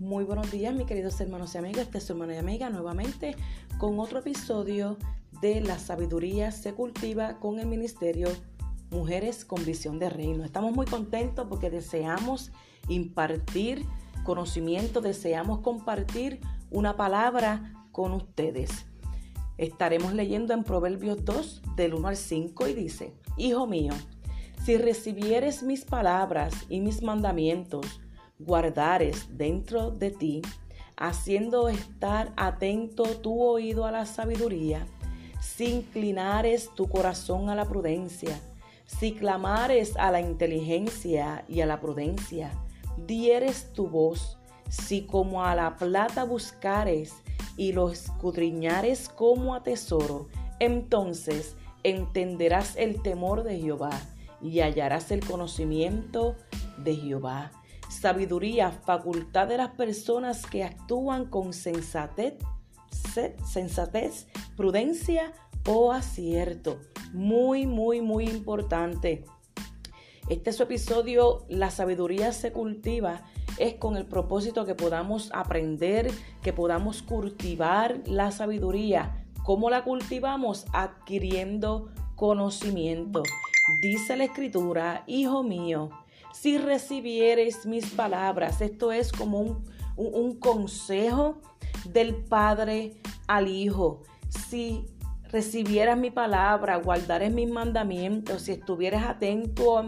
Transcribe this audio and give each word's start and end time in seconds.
Muy 0.00 0.24
buenos 0.24 0.50
días, 0.50 0.74
mis 0.74 0.86
queridos 0.86 1.20
hermanos 1.20 1.54
y 1.54 1.58
amigos. 1.58 1.82
Este 1.82 1.98
es 1.98 2.04
su 2.04 2.14
hermana 2.14 2.34
y 2.34 2.38
amiga 2.38 2.70
nuevamente 2.70 3.36
con 3.76 4.00
otro 4.00 4.20
episodio 4.20 4.96
de 5.42 5.60
La 5.60 5.78
sabiduría 5.78 6.52
se 6.52 6.72
cultiva 6.72 7.38
con 7.38 7.58
el 7.58 7.66
ministerio 7.66 8.28
Mujeres 8.90 9.44
con 9.44 9.62
Visión 9.62 9.98
de 9.98 10.08
Reino. 10.08 10.42
Estamos 10.42 10.74
muy 10.74 10.86
contentos 10.86 11.46
porque 11.50 11.68
deseamos 11.68 12.50
impartir 12.88 13.84
conocimiento, 14.24 15.02
deseamos 15.02 15.58
compartir 15.58 16.40
una 16.70 16.96
palabra 16.96 17.86
con 17.92 18.12
ustedes. 18.12 18.86
Estaremos 19.58 20.14
leyendo 20.14 20.54
en 20.54 20.64
Proverbios 20.64 21.26
2 21.26 21.60
del 21.76 21.92
1 21.92 22.08
al 22.08 22.16
5 22.16 22.68
y 22.68 22.72
dice, 22.72 23.12
Hijo 23.36 23.66
mío, 23.66 23.92
si 24.64 24.78
recibieres 24.78 25.62
mis 25.62 25.84
palabras 25.84 26.54
y 26.70 26.80
mis 26.80 27.02
mandamientos, 27.02 28.00
guardares 28.40 29.36
dentro 29.36 29.90
de 29.90 30.10
ti, 30.10 30.42
haciendo 30.96 31.68
estar 31.68 32.32
atento 32.36 33.04
tu 33.04 33.42
oído 33.42 33.84
a 33.84 33.92
la 33.92 34.06
sabiduría, 34.06 34.86
si 35.40 35.66
inclinares 35.66 36.70
tu 36.74 36.88
corazón 36.88 37.48
a 37.48 37.54
la 37.54 37.66
prudencia, 37.66 38.40
si 38.86 39.12
clamares 39.12 39.96
a 39.96 40.10
la 40.10 40.20
inteligencia 40.20 41.44
y 41.48 41.60
a 41.60 41.66
la 41.66 41.80
prudencia, 41.80 42.50
dieres 43.06 43.72
tu 43.72 43.88
voz, 43.88 44.38
si 44.68 45.02
como 45.02 45.44
a 45.44 45.54
la 45.54 45.76
plata 45.76 46.24
buscares 46.24 47.14
y 47.56 47.72
lo 47.72 47.90
escudriñares 47.90 49.08
como 49.08 49.54
a 49.54 49.62
tesoro, 49.62 50.28
entonces 50.58 51.56
entenderás 51.82 52.76
el 52.76 53.02
temor 53.02 53.42
de 53.42 53.58
Jehová 53.58 53.98
y 54.42 54.60
hallarás 54.60 55.10
el 55.10 55.24
conocimiento 55.24 56.36
de 56.78 56.96
Jehová 56.96 57.52
sabiduría, 57.90 58.70
facultad 58.70 59.48
de 59.48 59.58
las 59.58 59.70
personas 59.70 60.46
que 60.46 60.64
actúan 60.64 61.26
con 61.26 61.52
sensatez, 61.52 62.36
prudencia 64.56 65.32
o 65.66 65.92
acierto. 65.92 66.78
Muy, 67.12 67.66
muy, 67.66 68.00
muy 68.00 68.26
importante. 68.28 69.24
Este 70.28 70.52
su 70.52 70.62
episodio, 70.62 71.44
La 71.48 71.70
sabiduría 71.70 72.32
se 72.32 72.52
cultiva, 72.52 73.22
es 73.58 73.74
con 73.74 73.96
el 73.96 74.06
propósito 74.06 74.64
que 74.64 74.76
podamos 74.76 75.30
aprender, 75.34 76.10
que 76.42 76.52
podamos 76.52 77.02
cultivar 77.02 78.00
la 78.06 78.30
sabiduría. 78.30 79.26
¿Cómo 79.44 79.68
la 79.68 79.82
cultivamos? 79.82 80.66
Adquiriendo 80.72 81.90
conocimiento. 82.14 83.24
Dice 83.82 84.16
la 84.16 84.24
escritura, 84.24 85.02
hijo 85.06 85.42
mío, 85.42 85.90
si 86.32 86.58
recibieres 86.58 87.66
mis 87.66 87.86
palabras. 87.90 88.60
Esto 88.60 88.92
es 88.92 89.12
como 89.12 89.62
un, 89.96 90.38
consejo 90.38 91.40
del 91.84 92.14
Padre 92.14 92.94
al 93.26 93.48
Hijo. 93.48 94.02
Si 94.28 94.86
recibieras 95.30 95.98
mi 95.98 96.10
palabra, 96.10 96.76
guardares 96.76 97.32
mis 97.32 97.50
mandamientos, 97.50 98.42
si 98.42 98.52
estuvieras 98.52 99.04
atento 99.04 99.78
a 99.78 99.84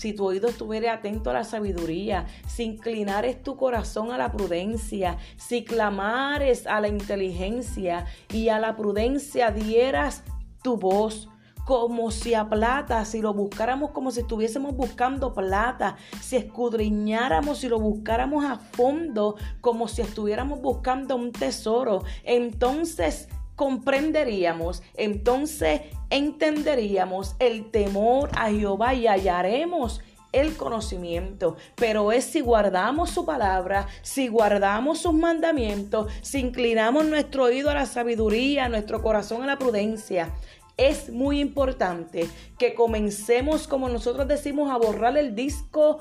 si 0.00 0.14
tu 0.14 0.24
oído 0.24 0.48
estuviera 0.48 0.94
atento 0.94 1.28
a 1.28 1.34
la 1.34 1.44
sabiduría, 1.44 2.24
si 2.48 2.62
inclinares 2.62 3.42
tu 3.42 3.58
corazón 3.58 4.12
a 4.12 4.16
la 4.16 4.32
prudencia, 4.32 5.18
si 5.36 5.62
clamares 5.62 6.66
a 6.66 6.80
la 6.80 6.88
inteligencia 6.88 8.06
y 8.32 8.48
a 8.48 8.58
la 8.58 8.76
prudencia 8.76 9.50
dieras 9.50 10.24
tu 10.62 10.78
voz, 10.78 11.28
como 11.70 12.10
si 12.10 12.34
a 12.34 12.48
plata, 12.48 13.04
si 13.04 13.22
lo 13.22 13.32
buscáramos 13.32 13.92
como 13.92 14.10
si 14.10 14.22
estuviésemos 14.22 14.74
buscando 14.74 15.32
plata, 15.32 15.94
si 16.20 16.34
escudriñáramos, 16.34 17.58
si 17.58 17.68
lo 17.68 17.78
buscáramos 17.78 18.44
a 18.44 18.56
fondo, 18.56 19.36
como 19.60 19.86
si 19.86 20.02
estuviéramos 20.02 20.60
buscando 20.62 21.14
un 21.14 21.30
tesoro, 21.30 22.02
entonces 22.24 23.28
comprenderíamos, 23.54 24.82
entonces 24.96 25.82
entenderíamos 26.10 27.36
el 27.38 27.70
temor 27.70 28.30
a 28.36 28.50
Jehová 28.50 28.94
y 28.94 29.06
hallaremos 29.06 30.00
el 30.32 30.56
conocimiento, 30.56 31.56
pero 31.76 32.12
es 32.12 32.24
si 32.24 32.40
guardamos 32.40 33.10
su 33.10 33.24
palabra, 33.24 33.86
si 34.02 34.28
guardamos 34.28 35.00
sus 35.00 35.12
mandamientos, 35.12 36.10
si 36.20 36.40
inclinamos 36.40 37.06
nuestro 37.06 37.44
oído 37.44 37.70
a 37.70 37.74
la 37.74 37.86
sabiduría, 37.86 38.68
nuestro 38.68 39.02
corazón 39.02 39.42
a 39.42 39.46
la 39.46 39.58
prudencia, 39.58 40.32
es 40.80 41.10
muy 41.10 41.40
importante 41.40 42.26
que 42.58 42.74
comencemos, 42.74 43.68
como 43.68 43.88
nosotros 43.88 44.26
decimos, 44.26 44.70
a 44.70 44.78
borrar 44.78 45.16
el 45.18 45.34
disco 45.34 45.98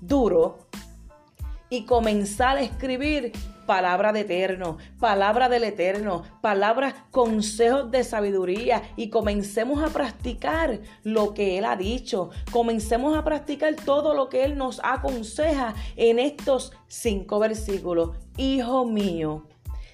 duro 0.00 0.66
y 1.68 1.84
comenzar 1.84 2.56
a 2.56 2.62
escribir 2.62 3.32
palabra 3.66 4.12
de 4.12 4.22
eterno, 4.22 4.78
palabra 4.98 5.48
del 5.48 5.62
eterno, 5.62 6.24
palabras, 6.40 6.94
consejos 7.12 7.88
de 7.92 8.02
sabiduría 8.02 8.82
y 8.96 9.10
comencemos 9.10 9.80
a 9.80 9.90
practicar 9.90 10.80
lo 11.04 11.32
que 11.32 11.56
Él 11.56 11.64
ha 11.64 11.76
dicho. 11.76 12.30
Comencemos 12.50 13.16
a 13.16 13.22
practicar 13.22 13.76
todo 13.76 14.12
lo 14.12 14.28
que 14.28 14.42
Él 14.42 14.58
nos 14.58 14.80
aconseja 14.82 15.74
en 15.94 16.18
estos 16.18 16.72
cinco 16.88 17.38
versículos. 17.38 18.16
Hijo 18.36 18.84
mío, 18.86 19.46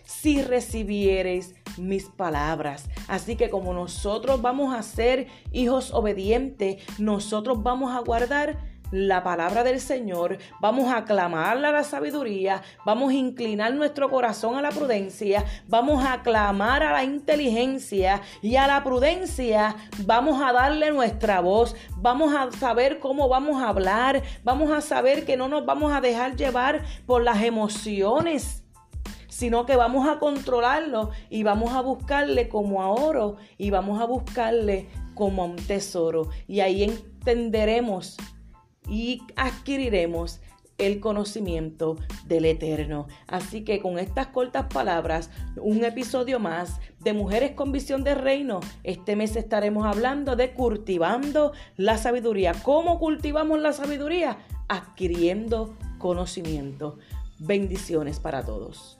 si 0.06 0.40
recibieres 0.40 1.54
mis 1.78 2.04
palabras. 2.04 2.88
Así 3.08 3.36
que 3.36 3.50
como 3.50 3.72
nosotros 3.72 4.40
vamos 4.42 4.74
a 4.74 4.82
ser 4.82 5.28
hijos 5.52 5.92
obedientes, 5.92 6.76
nosotros 6.98 7.62
vamos 7.62 7.94
a 7.94 8.00
guardar 8.00 8.56
la 8.90 9.22
palabra 9.22 9.64
del 9.64 9.80
Señor, 9.80 10.38
vamos 10.60 10.92
a 10.92 11.04
clamarla 11.04 11.70
a 11.70 11.72
la 11.72 11.84
sabiduría, 11.84 12.62
vamos 12.84 13.10
a 13.10 13.14
inclinar 13.14 13.74
nuestro 13.74 14.10
corazón 14.10 14.56
a 14.56 14.62
la 14.62 14.70
prudencia, 14.70 15.44
vamos 15.66 16.04
a 16.04 16.22
clamar 16.22 16.82
a 16.82 16.92
la 16.92 17.04
inteligencia 17.04 18.22
y 18.42 18.56
a 18.56 18.66
la 18.66 18.84
prudencia 18.84 19.76
vamos 20.04 20.40
a 20.42 20.52
darle 20.52 20.90
nuestra 20.92 21.40
voz, 21.40 21.74
vamos 21.96 22.34
a 22.34 22.50
saber 22.52 22.98
cómo 22.98 23.28
vamos 23.28 23.60
a 23.60 23.68
hablar, 23.68 24.22
vamos 24.44 24.70
a 24.70 24.80
saber 24.80 25.24
que 25.24 25.36
no 25.36 25.48
nos 25.48 25.66
vamos 25.66 25.92
a 25.92 26.00
dejar 26.00 26.36
llevar 26.36 26.82
por 27.06 27.22
las 27.22 27.42
emociones 27.42 28.65
sino 29.36 29.66
que 29.66 29.76
vamos 29.76 30.08
a 30.08 30.18
controlarlo 30.18 31.10
y 31.28 31.42
vamos 31.42 31.74
a 31.74 31.82
buscarle 31.82 32.48
como 32.48 32.80
a 32.80 32.88
oro 32.88 33.36
y 33.58 33.68
vamos 33.68 34.00
a 34.00 34.06
buscarle 34.06 34.88
como 35.14 35.42
a 35.42 35.44
un 35.44 35.56
tesoro. 35.56 36.30
Y 36.48 36.60
ahí 36.60 36.84
entenderemos 36.84 38.16
y 38.88 39.20
adquiriremos 39.36 40.40
el 40.78 41.00
conocimiento 41.00 41.96
del 42.24 42.46
Eterno. 42.46 43.08
Así 43.26 43.62
que 43.62 43.78
con 43.82 43.98
estas 43.98 44.28
cortas 44.28 44.68
palabras, 44.72 45.28
un 45.56 45.84
episodio 45.84 46.40
más 46.40 46.80
de 47.00 47.12
Mujeres 47.12 47.52
con 47.52 47.72
Visión 47.72 48.04
de 48.04 48.14
Reino. 48.14 48.60
Este 48.84 49.16
mes 49.16 49.36
estaremos 49.36 49.84
hablando 49.84 50.36
de 50.36 50.54
cultivando 50.54 51.52
la 51.76 51.98
sabiduría. 51.98 52.54
¿Cómo 52.62 52.98
cultivamos 52.98 53.60
la 53.60 53.74
sabiduría? 53.74 54.38
Adquiriendo 54.68 55.76
conocimiento. 55.98 56.96
Bendiciones 57.38 58.18
para 58.18 58.42
todos. 58.42 58.98